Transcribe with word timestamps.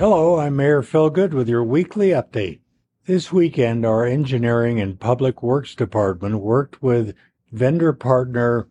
Hello, 0.00 0.38
I'm 0.38 0.56
Mayor 0.56 0.80
Phil 0.80 1.10
Goode 1.10 1.34
with 1.34 1.46
your 1.46 1.62
weekly 1.62 2.08
update. 2.08 2.60
This 3.04 3.30
weekend, 3.30 3.84
our 3.84 4.06
Engineering 4.06 4.80
and 4.80 4.98
Public 4.98 5.42
Works 5.42 5.74
Department 5.74 6.40
worked 6.40 6.82
with 6.82 7.14
vendor 7.52 7.92
partner 7.92 8.66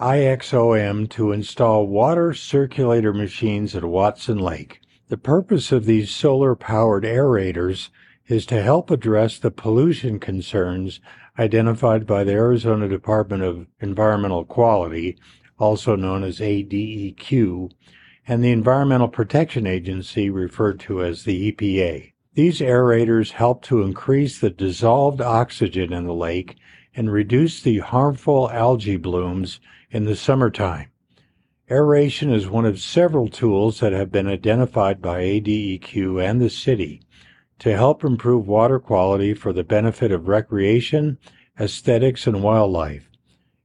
IXOM 0.00 1.08
to 1.10 1.30
install 1.30 1.86
water 1.86 2.34
circulator 2.34 3.12
machines 3.12 3.76
at 3.76 3.84
Watson 3.84 4.38
Lake. 4.38 4.80
The 5.06 5.16
purpose 5.16 5.70
of 5.70 5.84
these 5.84 6.10
solar 6.10 6.56
powered 6.56 7.04
aerators 7.04 7.90
is 8.26 8.44
to 8.46 8.60
help 8.60 8.90
address 8.90 9.38
the 9.38 9.52
pollution 9.52 10.18
concerns 10.18 10.98
identified 11.38 12.08
by 12.08 12.24
the 12.24 12.32
Arizona 12.32 12.88
Department 12.88 13.44
of 13.44 13.68
Environmental 13.78 14.44
Quality, 14.44 15.16
also 15.60 15.94
known 15.94 16.24
as 16.24 16.40
ADEQ, 16.40 17.70
and 18.26 18.42
the 18.42 18.50
Environmental 18.50 19.08
Protection 19.08 19.66
Agency, 19.66 20.30
referred 20.30 20.80
to 20.80 21.02
as 21.02 21.24
the 21.24 21.52
EPA. 21.52 22.12
These 22.34 22.60
aerators 22.60 23.32
help 23.32 23.62
to 23.62 23.82
increase 23.82 24.38
the 24.38 24.50
dissolved 24.50 25.20
oxygen 25.20 25.92
in 25.92 26.06
the 26.06 26.14
lake 26.14 26.56
and 26.94 27.12
reduce 27.12 27.60
the 27.60 27.78
harmful 27.78 28.50
algae 28.50 28.96
blooms 28.96 29.60
in 29.90 30.04
the 30.04 30.16
summertime. 30.16 30.90
Aeration 31.70 32.32
is 32.32 32.48
one 32.48 32.64
of 32.64 32.78
several 32.78 33.28
tools 33.28 33.80
that 33.80 33.92
have 33.92 34.12
been 34.12 34.26
identified 34.26 35.02
by 35.02 35.22
ADEQ 35.22 36.22
and 36.22 36.40
the 36.40 36.50
city 36.50 37.02
to 37.58 37.74
help 37.74 38.04
improve 38.04 38.46
water 38.46 38.78
quality 38.78 39.34
for 39.34 39.52
the 39.52 39.64
benefit 39.64 40.12
of 40.12 40.28
recreation, 40.28 41.18
aesthetics, 41.58 42.26
and 42.26 42.42
wildlife. 42.42 43.10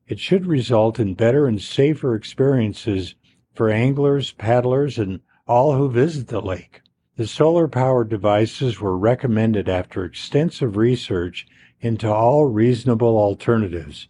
It 0.08 0.20
should 0.20 0.46
result 0.46 1.00
in 1.00 1.14
better 1.14 1.46
and 1.48 1.62
safer 1.62 2.16
experiences 2.16 3.16
for 3.54 3.70
anglers, 3.70 4.32
paddlers, 4.32 4.98
and 4.98 5.22
all 5.48 5.76
who 5.76 5.90
visit 5.90 6.28
the 6.28 6.42
lake. 6.42 6.82
The 7.18 7.28
solar 7.28 7.68
powered 7.68 8.10
devices 8.10 8.80
were 8.80 8.98
recommended 8.98 9.68
after 9.68 10.04
extensive 10.04 10.78
research 10.78 11.46
into 11.82 12.12
all 12.12 12.46
reasonable 12.46 13.18
alternatives. 13.18 14.08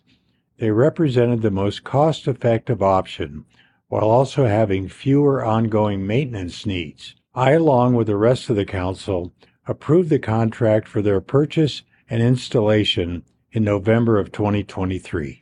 They 0.58 0.72
represented 0.72 1.42
the 1.42 1.52
most 1.52 1.84
cost 1.84 2.28
effective 2.28 2.84
option 2.84 3.46
while 3.88 4.10
also 4.10 4.46
having 4.46 4.88
fewer 4.88 5.44
ongoing 5.44 6.06
maintenance 6.06 6.66
needs. 6.66 7.16
I, 7.34 7.52
along 7.52 7.96
with 7.96 8.08
the 8.08 8.18
rest 8.18 8.50
of 8.50 8.56
the 8.56 8.66
council, 8.66 9.34
approved 9.68 10.10
the 10.10 10.20
contract 10.20 10.88
for 10.88 11.02
their 11.02 11.20
purchase 11.20 11.82
and 12.10 12.22
installation 12.22 13.24
in 13.52 13.64
November 13.64 14.20
of 14.20 14.32
2023. 14.32 15.40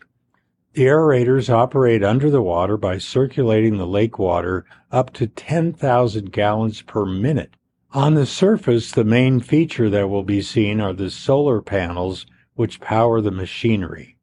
The 0.74 0.86
aerators 0.86 1.50
operate 1.50 2.04
under 2.04 2.30
the 2.30 2.44
water 2.44 2.78
by 2.78 3.00
circulating 3.00 3.78
the 3.78 3.88
lake 3.88 4.20
water 4.20 4.66
up 4.92 5.12
to 5.14 5.26
10,000 5.26 6.32
gallons 6.32 6.84
per 6.84 7.06
minute. 7.06 7.56
On 7.92 8.14
the 8.14 8.28
surface, 8.28 8.92
the 8.92 9.04
main 9.04 9.40
feature 9.40 9.90
that 9.90 10.10
will 10.10 10.24
be 10.24 10.44
seen 10.44 10.80
are 10.80 10.94
the 10.94 11.10
solar 11.10 11.60
panels 11.62 12.28
which 12.54 12.80
power 12.80 13.20
the 13.20 13.32
machinery. 13.32 14.18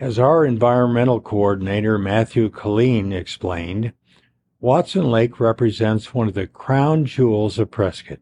As 0.00 0.18
our 0.18 0.44
environmental 0.44 1.20
coordinator 1.20 1.98
Matthew 1.98 2.50
Colleen 2.50 3.12
explained, 3.12 3.92
Watson 4.58 5.08
Lake 5.08 5.38
represents 5.38 6.12
one 6.12 6.26
of 6.26 6.34
the 6.34 6.48
crown 6.48 7.04
jewels 7.04 7.60
of 7.60 7.70
Prescott. 7.70 8.18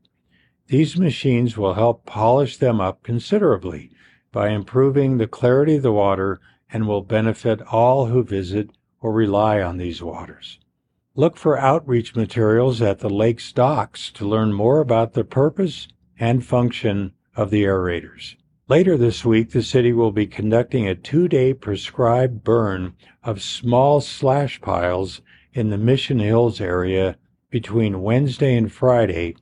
These 0.67 0.99
machines 0.99 1.57
will 1.57 1.75
help 1.75 2.05
polish 2.05 2.59
them 2.59 2.79
up 2.79 3.03
considerably 3.03 3.91
by 4.33 4.51
improving 4.51 5.17
the 5.17 5.27
clarity 5.27 5.77
of 5.77 5.83
the 5.83 5.93
water 5.93 6.41
and 6.73 6.87
will 6.87 7.03
benefit 7.03 7.61
all 7.63 8.07
who 8.07 8.23
visit 8.23 8.71
or 9.01 9.13
rely 9.13 9.61
on 9.61 9.77
these 9.77 10.03
waters. 10.03 10.59
Look 11.15 11.37
for 11.37 11.59
outreach 11.59 12.15
materials 12.15 12.81
at 12.81 13.01
the 13.01 13.11
lake's 13.11 13.53
docks 13.53 14.11
to 14.13 14.29
learn 14.29 14.53
more 14.53 14.81
about 14.81 15.15
the 15.15 15.25
purpose 15.25 15.89
and 16.19 16.45
function 16.45 17.13
of 17.35 17.51
the 17.51 17.65
aerators. 17.65 18.37
Later 18.69 18.97
this 18.97 19.25
week, 19.25 19.51
the 19.51 19.63
city 19.63 19.93
will 19.93 20.13
be 20.13 20.27
conducting 20.27 20.87
a 20.87 20.95
two 20.95 21.27
day 21.27 21.53
prescribed 21.53 22.45
burn 22.45 22.95
of 23.25 23.43
small 23.43 24.01
slash 24.01 24.61
piles 24.61 25.21
in 25.53 25.71
the 25.71 25.79
Mission 25.79 26.21
Hills 26.21 26.61
area 26.61 27.17
between 27.51 28.03
Wednesday 28.03 28.57
and 28.57 28.73
Friday, 28.73 29.35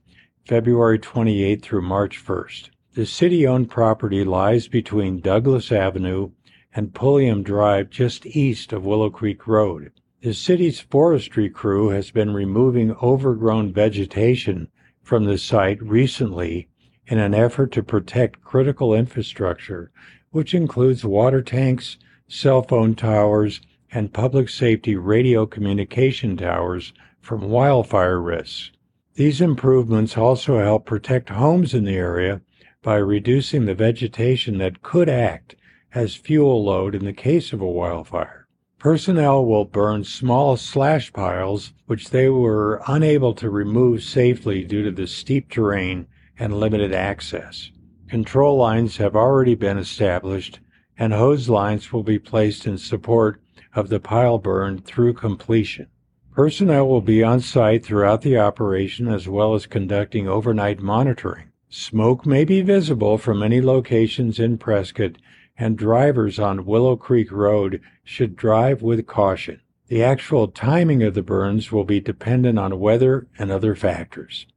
February 0.47 0.97
28 0.97 1.61
through 1.61 1.83
March 1.83 2.23
1st. 2.25 2.69
The 2.95 3.05
city 3.05 3.45
owned 3.45 3.69
property 3.69 4.23
lies 4.23 4.67
between 4.67 5.19
Douglas 5.19 5.71
Avenue 5.71 6.31
and 6.75 6.93
Pulliam 6.93 7.43
Drive 7.43 7.89
just 7.89 8.25
east 8.25 8.71
of 8.73 8.85
Willow 8.85 9.09
Creek 9.09 9.47
Road. 9.47 9.91
The 10.21 10.33
city's 10.33 10.79
forestry 10.79 11.49
crew 11.49 11.89
has 11.89 12.11
been 12.11 12.33
removing 12.33 12.95
overgrown 13.01 13.73
vegetation 13.73 14.67
from 15.01 15.25
the 15.25 15.37
site 15.37 15.81
recently 15.81 16.67
in 17.07 17.17
an 17.17 17.33
effort 17.33 17.71
to 17.71 17.81
protect 17.81 18.43
critical 18.43 18.93
infrastructure, 18.93 19.91
which 20.31 20.53
includes 20.53 21.03
water 21.03 21.41
tanks, 21.41 21.97
cell 22.27 22.61
phone 22.61 22.93
towers, 22.93 23.61
and 23.91 24.13
public 24.13 24.49
safety 24.49 24.95
radio 24.95 25.47
communication 25.47 26.37
towers 26.37 26.93
from 27.19 27.49
wildfire 27.49 28.21
risks. 28.21 28.71
These 29.15 29.41
improvements 29.41 30.17
also 30.17 30.59
help 30.59 30.85
protect 30.85 31.29
homes 31.29 31.73
in 31.73 31.85
the 31.85 31.95
area 31.95 32.41
by 32.83 32.97
reducing 32.97 33.65
the 33.65 33.73
vegetation 33.73 34.59
that 34.59 34.83
could 34.83 35.09
act 35.09 35.55
as 35.93 36.15
fuel 36.15 36.63
load 36.63 36.95
in 36.95 37.05
the 37.05 37.13
case 37.13 37.53
of 37.53 37.61
a 37.61 37.67
wildfire. 37.67 38.47
Personnel 38.77 39.45
will 39.45 39.65
burn 39.65 40.03
small 40.03 40.55
slash 40.55 41.11
piles 41.11 41.73
which 41.87 42.11
they 42.11 42.29
were 42.29 42.81
unable 42.87 43.33
to 43.33 43.49
remove 43.49 44.03
safely 44.03 44.63
due 44.63 44.83
to 44.83 44.91
the 44.91 45.07
steep 45.07 45.49
terrain 45.49 46.07
and 46.37 46.59
limited 46.59 46.93
access. 46.93 47.71
Control 48.07 48.57
lines 48.57 48.97
have 48.97 49.15
already 49.15 49.55
been 49.55 49.77
established 49.77 50.59
and 50.97 51.13
hose 51.13 51.49
lines 51.49 51.91
will 51.91 52.03
be 52.03 52.19
placed 52.19 52.65
in 52.65 52.77
support 52.77 53.41
of 53.73 53.89
the 53.89 53.99
pile 53.99 54.37
burn 54.37 54.79
through 54.79 55.13
completion. 55.13 55.87
Personnel 56.31 56.87
will 56.87 57.01
be 57.01 57.21
on 57.23 57.41
site 57.41 57.85
throughout 57.85 58.21
the 58.21 58.37
operation 58.37 59.07
as 59.07 59.27
well 59.27 59.55
as 59.55 59.65
conducting 59.65 60.27
overnight 60.27 60.79
monitoring. 60.79 61.51
Smoke 61.69 62.25
may 62.25 62.45
be 62.45 62.61
visible 62.61 63.17
from 63.17 63.39
many 63.39 63.61
locations 63.61 64.39
in 64.39 64.57
Prescott 64.57 65.17
and 65.59 65.77
drivers 65.77 66.39
on 66.39 66.65
Willow 66.65 66.95
Creek 66.95 67.31
Road 67.31 67.81
should 68.03 68.37
drive 68.37 68.81
with 68.81 69.05
caution. 69.05 69.59
The 69.87 70.01
actual 70.01 70.47
timing 70.47 71.03
of 71.03 71.13
the 71.13 71.21
burns 71.21 71.71
will 71.71 71.83
be 71.83 71.99
dependent 71.99 72.57
on 72.57 72.79
weather 72.79 73.27
and 73.37 73.51
other 73.51 73.75
factors. 73.75 74.47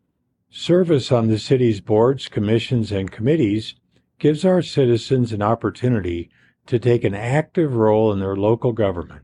Service 0.48 1.10
on 1.10 1.28
the 1.28 1.38
city's 1.38 1.80
boards, 1.80 2.28
commissions, 2.28 2.92
and 2.92 3.10
committees 3.10 3.74
gives 4.18 4.44
our 4.44 4.62
citizens 4.62 5.32
an 5.32 5.42
opportunity 5.42 6.30
to 6.66 6.78
take 6.78 7.02
an 7.02 7.14
active 7.14 7.74
role 7.74 8.12
in 8.12 8.20
their 8.20 8.36
local 8.36 8.72
government. 8.72 9.22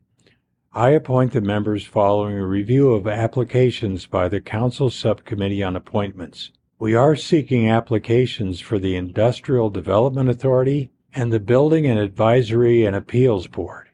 I 0.72 0.90
appoint 0.90 1.32
the 1.32 1.40
members 1.40 1.84
following 1.84 2.36
a 2.36 2.46
review 2.46 2.92
of 2.92 3.06
applications 3.06 4.06
by 4.06 4.28
the 4.28 4.40
Council 4.40 4.90
Subcommittee 4.90 5.62
on 5.62 5.76
Appointments. 5.76 6.50
We 6.78 6.94
are 6.94 7.14
seeking 7.14 7.68
applications 7.68 8.60
for 8.60 8.78
the 8.78 8.96
Industrial 8.96 9.70
Development 9.70 10.28
Authority, 10.28 10.90
and 11.14 11.32
the 11.32 11.40
Building 11.40 11.86
and 11.86 11.98
Advisory 11.98 12.84
and 12.84 12.94
Appeals 12.94 13.46
Board. 13.46 13.88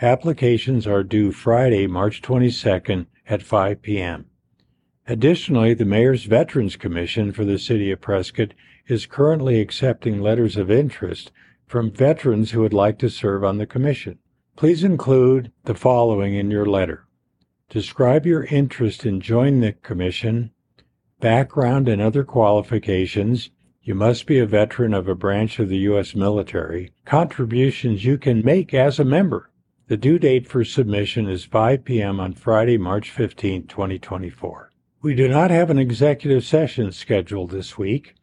Applications 0.00 0.86
are 0.86 1.02
due 1.02 1.30
Friday, 1.30 1.86
March 1.86 2.22
22nd 2.22 3.06
at 3.26 3.42
5 3.42 3.82
p.m. 3.82 4.26
Additionally, 5.06 5.74
the 5.74 5.84
Mayor's 5.84 6.24
Veterans 6.24 6.76
Commission 6.76 7.32
for 7.32 7.44
the 7.44 7.58
City 7.58 7.90
of 7.90 8.00
Prescott 8.00 8.54
is 8.86 9.06
currently 9.06 9.60
accepting 9.60 10.20
letters 10.20 10.56
of 10.56 10.70
interest 10.70 11.30
from 11.66 11.90
veterans 11.90 12.50
who 12.50 12.60
would 12.60 12.72
like 12.72 12.98
to 12.98 13.08
serve 13.08 13.44
on 13.44 13.58
the 13.58 13.66
commission. 13.66 14.18
Please 14.56 14.84
include 14.84 15.52
the 15.64 15.74
following 15.74 16.34
in 16.34 16.50
your 16.50 16.66
letter. 16.66 17.06
Describe 17.68 18.26
your 18.26 18.44
interest 18.44 19.04
in 19.04 19.20
joining 19.20 19.60
the 19.60 19.72
commission, 19.72 20.52
background 21.20 21.88
and 21.88 22.00
other 22.00 22.24
qualifications, 22.24 23.50
you 23.84 23.94
must 23.94 24.24
be 24.24 24.38
a 24.38 24.46
veteran 24.46 24.94
of 24.94 25.06
a 25.08 25.14
branch 25.14 25.58
of 25.58 25.68
the 25.68 25.76
U.S. 25.78 26.14
military. 26.14 26.90
Contributions 27.04 28.02
you 28.02 28.16
can 28.16 28.42
make 28.42 28.72
as 28.72 28.98
a 28.98 29.04
member. 29.04 29.50
The 29.88 29.98
due 29.98 30.18
date 30.18 30.48
for 30.48 30.64
submission 30.64 31.28
is 31.28 31.44
5 31.44 31.84
p.m. 31.84 32.18
on 32.18 32.32
Friday, 32.32 32.78
March 32.78 33.10
15, 33.10 33.66
2024. 33.66 34.70
We 35.02 35.14
do 35.14 35.28
not 35.28 35.50
have 35.50 35.68
an 35.68 35.78
executive 35.78 36.46
session 36.46 36.92
scheduled 36.92 37.50
this 37.50 37.76
week. 37.76 38.14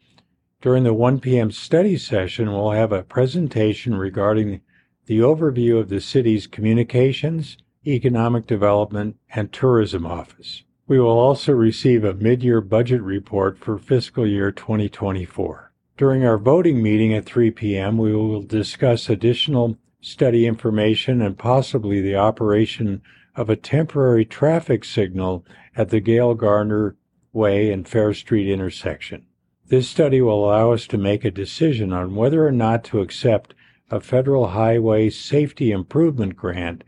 During 0.63 0.83
the 0.83 0.95
1 0.95 1.19
p.m. 1.19 1.51
study 1.51 1.95
session, 1.95 2.51
we'll 2.51 2.71
have 2.71 2.91
a 2.91 3.03
presentation 3.03 3.93
regarding 3.93 4.61
the 5.05 5.19
overview 5.19 5.79
of 5.79 5.89
the 5.89 6.01
city's 6.01 6.47
communications, 6.47 7.57
economic 7.85 8.47
development, 8.47 9.17
and 9.29 9.53
tourism 9.53 10.07
office. 10.07 10.63
We 10.91 10.99
will 10.99 11.17
also 11.17 11.53
receive 11.53 12.03
a 12.03 12.15
mid-year 12.15 12.59
budget 12.59 13.01
report 13.01 13.57
for 13.57 13.77
fiscal 13.77 14.27
year 14.27 14.51
2024. 14.51 15.71
During 15.95 16.25
our 16.25 16.37
voting 16.37 16.83
meeting 16.83 17.13
at 17.13 17.25
3 17.25 17.49
p.m., 17.51 17.97
we 17.97 18.13
will 18.13 18.41
discuss 18.41 19.07
additional 19.07 19.77
study 20.01 20.45
information 20.45 21.21
and 21.21 21.37
possibly 21.37 22.01
the 22.01 22.17
operation 22.17 23.01
of 23.37 23.49
a 23.49 23.55
temporary 23.55 24.25
traffic 24.25 24.83
signal 24.83 25.45
at 25.77 25.91
the 25.91 26.01
Gail 26.01 26.33
Gardner 26.33 26.97
Way 27.31 27.71
and 27.71 27.87
Fair 27.87 28.13
Street 28.13 28.51
intersection. 28.51 29.25
This 29.67 29.87
study 29.87 30.19
will 30.19 30.43
allow 30.43 30.73
us 30.73 30.87
to 30.87 30.97
make 30.97 31.23
a 31.23 31.31
decision 31.31 31.93
on 31.93 32.15
whether 32.15 32.45
or 32.45 32.51
not 32.51 32.83
to 32.83 32.99
accept 32.99 33.53
a 33.89 34.01
federal 34.01 34.47
highway 34.47 35.09
safety 35.09 35.71
improvement 35.71 36.35
grant 36.35 36.83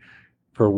for 0.52 0.68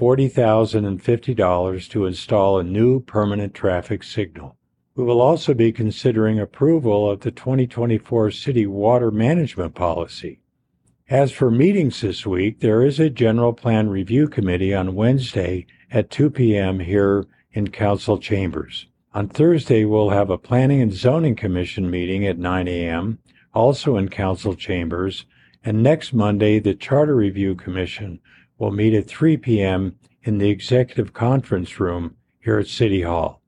$1,040,050 0.00 1.90
to 1.90 2.06
install 2.06 2.58
a 2.58 2.64
new 2.64 3.00
permanent 3.00 3.52
traffic 3.52 4.02
signal. 4.02 4.56
We 4.94 5.04
will 5.04 5.20
also 5.20 5.52
be 5.52 5.72
considering 5.72 6.40
approval 6.40 7.10
of 7.10 7.20
the 7.20 7.30
2024 7.30 8.30
city 8.30 8.66
water 8.66 9.10
management 9.10 9.74
policy. 9.74 10.40
As 11.10 11.32
for 11.32 11.50
meetings 11.50 12.00
this 12.00 12.24
week, 12.24 12.60
there 12.60 12.82
is 12.82 12.98
a 12.98 13.10
general 13.10 13.52
plan 13.52 13.90
review 13.90 14.26
committee 14.26 14.74
on 14.74 14.94
Wednesday 14.94 15.66
at 15.90 16.08
2 16.08 16.30
p.m. 16.30 16.80
here 16.80 17.26
in 17.52 17.68
council 17.68 18.16
chambers. 18.16 18.86
On 19.12 19.28
Thursday, 19.28 19.84
we'll 19.84 20.10
have 20.10 20.30
a 20.30 20.38
planning 20.38 20.80
and 20.80 20.94
zoning 20.94 21.36
commission 21.36 21.90
meeting 21.90 22.26
at 22.26 22.38
9 22.38 22.68
a.m., 22.68 23.18
also 23.52 23.96
in 23.96 24.08
council 24.08 24.54
chambers, 24.54 25.26
and 25.62 25.82
next 25.82 26.14
Monday, 26.14 26.58
the 26.58 26.74
charter 26.74 27.16
review 27.16 27.54
commission 27.54 28.20
will 28.60 28.70
meet 28.70 28.94
at 28.94 29.08
3 29.08 29.38
p.m. 29.38 29.96
in 30.22 30.38
the 30.38 30.50
executive 30.50 31.12
conference 31.14 31.80
room 31.80 32.14
here 32.44 32.58
at 32.58 32.66
City 32.66 33.02
Hall. 33.02 33.40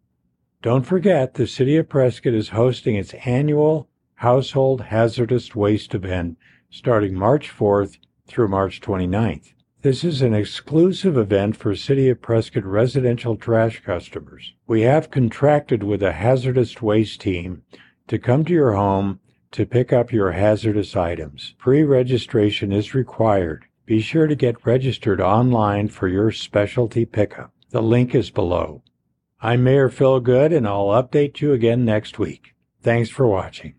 Don't 0.62 0.87
forget, 0.87 1.35
the 1.35 1.47
City 1.47 1.76
of 1.76 1.88
Prescott 1.88 2.32
is 2.32 2.49
hosting 2.49 2.97
its 2.97 3.14
annual 3.26 3.88
Household 4.14 4.81
Hazardous 4.81 5.55
Waste 5.55 5.94
event 5.94 6.38
starting 6.70 7.14
March 7.14 7.50
4th 7.50 7.99
through 8.26 8.49
March 8.49 8.81
29th. 8.81 9.53
This 9.82 10.03
is 10.03 10.23
an 10.23 10.32
exclusive 10.32 11.19
event 11.19 11.56
for 11.56 11.75
City 11.75 12.08
of 12.08 12.23
Prescott 12.23 12.65
residential 12.65 13.37
trash 13.37 13.82
customers. 13.85 14.55
We 14.67 14.82
have 14.82 15.11
contracted 15.11 15.82
with 15.82 16.03
a 16.03 16.12
hazardous 16.12 16.81
waste 16.81 17.20
team 17.20 17.62
to 18.06 18.19
come 18.19 18.44
to 18.47 18.53
your 18.53 18.73
home 18.73 19.20
to 19.50 19.67
pick 19.67 19.93
up 19.93 20.12
your 20.12 20.32
hazardous 20.32 20.97
items. 20.97 21.55
Pre 21.58 21.82
registration 21.82 22.73
is 22.73 22.94
required. 22.94 23.67
Be 23.84 24.00
sure 24.00 24.29
to 24.29 24.37
get 24.37 24.64
registered 24.64 25.20
online 25.20 25.88
for 25.88 26.06
your 26.06 26.31
specialty 26.31 27.05
pickup. 27.05 27.52
The 27.70 27.82
link 27.82 28.14
is 28.14 28.31
below. 28.31 28.82
I'm 29.40 29.64
Mayor 29.64 29.88
Phil 29.88 30.20
Goode, 30.20 30.52
and 30.52 30.69
I'll 30.69 30.87
update 30.87 31.40
you 31.40 31.52
again 31.52 31.84
next 31.84 32.17
week. 32.17 32.55
Thanks 32.81 33.11
for 33.11 33.26
watching. 33.26 33.75